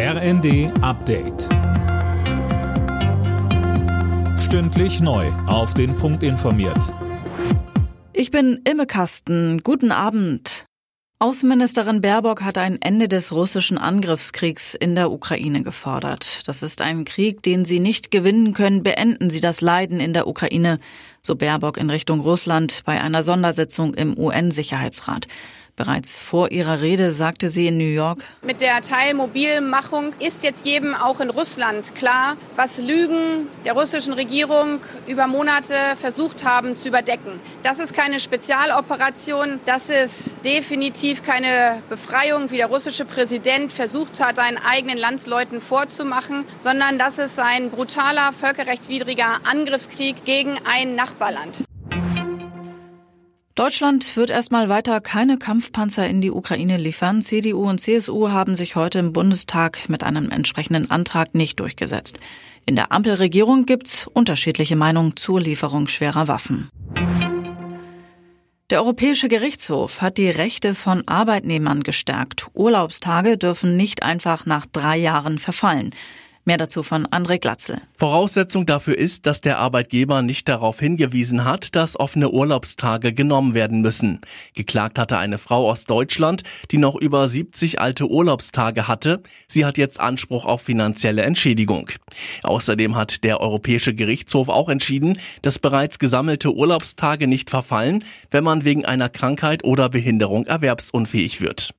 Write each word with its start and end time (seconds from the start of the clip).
RND 0.00 0.70
Update. 0.80 1.48
Stündlich 4.38 5.00
neu. 5.00 5.26
Auf 5.48 5.74
den 5.74 5.96
Punkt 5.96 6.22
informiert. 6.22 6.94
Ich 8.12 8.30
bin 8.30 8.60
Imme 8.62 8.86
Kasten. 8.86 9.64
Guten 9.64 9.90
Abend. 9.90 10.66
Außenministerin 11.18 12.00
Baerbock 12.00 12.42
hat 12.42 12.58
ein 12.58 12.80
Ende 12.80 13.08
des 13.08 13.32
russischen 13.32 13.76
Angriffskriegs 13.76 14.74
in 14.74 14.94
der 14.94 15.10
Ukraine 15.10 15.64
gefordert. 15.64 16.42
Das 16.46 16.62
ist 16.62 16.80
ein 16.80 17.04
Krieg, 17.04 17.42
den 17.42 17.64
sie 17.64 17.80
nicht 17.80 18.12
gewinnen 18.12 18.54
können. 18.54 18.84
Beenden 18.84 19.30
Sie 19.30 19.40
das 19.40 19.60
Leiden 19.60 19.98
in 19.98 20.12
der 20.12 20.28
Ukraine, 20.28 20.78
so 21.22 21.34
Baerbock 21.34 21.76
in 21.76 21.90
Richtung 21.90 22.20
Russland 22.20 22.82
bei 22.84 23.00
einer 23.00 23.24
Sondersitzung 23.24 23.94
im 23.94 24.16
UN-Sicherheitsrat. 24.16 25.26
Bereits 25.78 26.18
vor 26.18 26.50
ihrer 26.50 26.80
Rede 26.80 27.12
sagte 27.12 27.50
sie 27.50 27.68
in 27.68 27.78
New 27.78 27.84
York, 27.84 28.24
Mit 28.42 28.60
der 28.60 28.82
Teilmobilmachung 28.82 30.12
ist 30.18 30.42
jetzt 30.42 30.66
jedem 30.66 30.92
auch 30.92 31.20
in 31.20 31.30
Russland 31.30 31.94
klar, 31.94 32.36
was 32.56 32.78
Lügen 32.78 33.46
der 33.64 33.74
russischen 33.74 34.12
Regierung 34.12 34.80
über 35.06 35.28
Monate 35.28 35.74
versucht 36.00 36.44
haben 36.44 36.76
zu 36.76 36.88
überdecken. 36.88 37.38
Das 37.62 37.78
ist 37.78 37.94
keine 37.94 38.18
Spezialoperation, 38.18 39.60
das 39.66 39.88
ist 39.88 40.30
definitiv 40.44 41.22
keine 41.22 41.80
Befreiung, 41.88 42.50
wie 42.50 42.56
der 42.56 42.66
russische 42.66 43.04
Präsident 43.04 43.70
versucht 43.70 44.18
hat, 44.18 44.34
seinen 44.34 44.58
eigenen 44.58 44.98
Landsleuten 44.98 45.60
vorzumachen, 45.60 46.44
sondern 46.58 46.98
das 46.98 47.18
ist 47.18 47.38
ein 47.38 47.70
brutaler, 47.70 48.32
völkerrechtswidriger 48.32 49.42
Angriffskrieg 49.48 50.24
gegen 50.24 50.58
ein 50.64 50.96
Nachbarland. 50.96 51.67
Deutschland 53.58 54.16
wird 54.16 54.30
erstmal 54.30 54.68
weiter 54.68 55.00
keine 55.00 55.36
Kampfpanzer 55.36 56.06
in 56.06 56.20
die 56.20 56.30
Ukraine 56.30 56.76
liefern. 56.76 57.22
CDU 57.22 57.68
und 57.68 57.80
CSU 57.80 58.30
haben 58.30 58.54
sich 58.54 58.76
heute 58.76 59.00
im 59.00 59.12
Bundestag 59.12 59.88
mit 59.88 60.04
einem 60.04 60.30
entsprechenden 60.30 60.92
Antrag 60.92 61.34
nicht 61.34 61.58
durchgesetzt. 61.58 62.20
In 62.66 62.76
der 62.76 62.92
Ampelregierung 62.92 63.66
gibt's 63.66 64.06
unterschiedliche 64.06 64.76
Meinungen 64.76 65.16
zur 65.16 65.40
Lieferung 65.40 65.88
schwerer 65.88 66.28
Waffen. 66.28 66.70
Der 68.70 68.80
Europäische 68.80 69.26
Gerichtshof 69.26 70.02
hat 70.02 70.18
die 70.18 70.30
Rechte 70.30 70.76
von 70.76 71.08
Arbeitnehmern 71.08 71.82
gestärkt. 71.82 72.46
Urlaubstage 72.54 73.38
dürfen 73.38 73.76
nicht 73.76 74.04
einfach 74.04 74.46
nach 74.46 74.66
drei 74.66 74.98
Jahren 74.98 75.40
verfallen. 75.40 75.90
Mehr 76.48 76.56
dazu 76.56 76.82
von 76.82 77.06
André 77.08 77.38
Glatzel. 77.38 77.82
Voraussetzung 77.94 78.64
dafür 78.64 78.96
ist, 78.96 79.26
dass 79.26 79.42
der 79.42 79.58
Arbeitgeber 79.58 80.22
nicht 80.22 80.48
darauf 80.48 80.80
hingewiesen 80.80 81.44
hat, 81.44 81.76
dass 81.76 82.00
offene 82.00 82.30
Urlaubstage 82.30 83.12
genommen 83.12 83.52
werden 83.52 83.82
müssen. 83.82 84.22
Geklagt 84.54 84.98
hatte 84.98 85.18
eine 85.18 85.36
Frau 85.36 85.70
aus 85.70 85.84
Deutschland, 85.84 86.44
die 86.70 86.78
noch 86.78 86.96
über 86.96 87.28
70 87.28 87.82
alte 87.82 88.08
Urlaubstage 88.08 88.88
hatte. 88.88 89.22
Sie 89.46 89.66
hat 89.66 89.76
jetzt 89.76 90.00
Anspruch 90.00 90.46
auf 90.46 90.62
finanzielle 90.62 91.20
Entschädigung. 91.20 91.90
Außerdem 92.44 92.96
hat 92.96 93.24
der 93.24 93.42
Europäische 93.42 93.92
Gerichtshof 93.92 94.48
auch 94.48 94.70
entschieden, 94.70 95.18
dass 95.42 95.58
bereits 95.58 95.98
gesammelte 95.98 96.54
Urlaubstage 96.54 97.26
nicht 97.26 97.50
verfallen, 97.50 98.02
wenn 98.30 98.44
man 98.44 98.64
wegen 98.64 98.86
einer 98.86 99.10
Krankheit 99.10 99.64
oder 99.64 99.90
Behinderung 99.90 100.46
erwerbsunfähig 100.46 101.42
wird. 101.42 101.74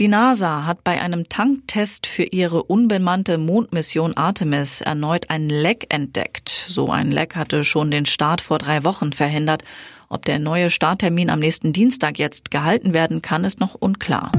Die 0.00 0.08
NASA 0.08 0.66
hat 0.66 0.82
bei 0.82 1.00
einem 1.00 1.28
Tanktest 1.28 2.08
für 2.08 2.24
ihre 2.24 2.64
unbemannte 2.64 3.38
Mondmission 3.38 4.16
Artemis 4.16 4.80
erneut 4.80 5.30
ein 5.30 5.48
Leck 5.48 5.86
entdeckt. 5.88 6.48
So 6.48 6.90
ein 6.90 7.12
Leck 7.12 7.36
hatte 7.36 7.62
schon 7.62 7.92
den 7.92 8.04
Start 8.04 8.40
vor 8.40 8.58
drei 8.58 8.82
Wochen 8.82 9.12
verhindert. 9.12 9.62
Ob 10.08 10.24
der 10.24 10.40
neue 10.40 10.70
Starttermin 10.70 11.30
am 11.30 11.38
nächsten 11.38 11.72
Dienstag 11.72 12.18
jetzt 12.18 12.50
gehalten 12.50 12.92
werden 12.92 13.22
kann, 13.22 13.44
ist 13.44 13.60
noch 13.60 13.76
unklar. 13.76 14.32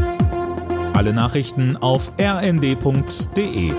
Alle 0.94 1.14
Nachrichten 1.14 1.78
auf 1.78 2.11
rnd.de 2.20 3.72